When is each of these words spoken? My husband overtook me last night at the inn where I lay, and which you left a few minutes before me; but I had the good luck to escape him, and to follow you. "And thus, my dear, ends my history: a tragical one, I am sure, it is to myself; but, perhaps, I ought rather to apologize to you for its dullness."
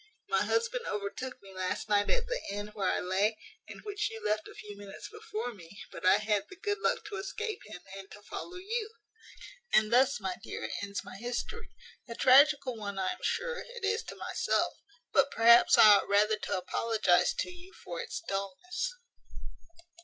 My 0.27 0.43
husband 0.45 0.87
overtook 0.87 1.39
me 1.43 1.53
last 1.53 1.87
night 1.87 2.09
at 2.09 2.25
the 2.25 2.41
inn 2.51 2.69
where 2.69 2.89
I 2.91 3.01
lay, 3.01 3.37
and 3.67 3.81
which 3.83 4.09
you 4.09 4.19
left 4.25 4.47
a 4.47 4.55
few 4.55 4.75
minutes 4.75 5.07
before 5.11 5.53
me; 5.53 5.77
but 5.91 6.07
I 6.07 6.15
had 6.15 6.45
the 6.49 6.55
good 6.55 6.79
luck 6.79 7.05
to 7.05 7.17
escape 7.17 7.59
him, 7.65 7.81
and 7.95 8.09
to 8.09 8.23
follow 8.23 8.55
you. 8.57 8.95
"And 9.71 9.93
thus, 9.93 10.19
my 10.19 10.37
dear, 10.43 10.67
ends 10.81 11.03
my 11.03 11.17
history: 11.17 11.69
a 12.09 12.15
tragical 12.15 12.75
one, 12.77 12.97
I 12.97 13.11
am 13.11 13.19
sure, 13.21 13.59
it 13.59 13.83
is 13.85 14.01
to 14.05 14.15
myself; 14.15 14.73
but, 15.13 15.29
perhaps, 15.29 15.77
I 15.77 15.97
ought 15.97 16.09
rather 16.09 16.39
to 16.39 16.57
apologize 16.57 17.35
to 17.35 17.51
you 17.51 17.71
for 17.71 18.01
its 18.01 18.23
dullness." 18.27 18.95